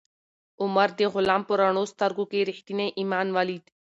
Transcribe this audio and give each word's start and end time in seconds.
عمر 0.61 0.89
د 0.99 1.01
غلام 1.13 1.41
په 1.47 1.53
رڼو 1.61 1.83
سترګو 1.93 2.23
کې 2.31 2.47
ریښتینی 2.49 2.87
ایمان 2.99 3.27
ولید. 3.37 3.65